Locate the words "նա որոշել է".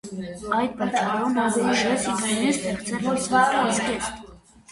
1.35-1.99